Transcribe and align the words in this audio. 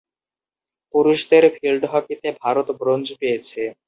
পুরুষদের 0.93 1.43
ফিল্ড 1.55 1.83
হকিতে 1.93 2.27
ভারত 2.41 2.67
ব্রোঞ্জ 2.79 3.07
পেয়েছে। 3.19 3.61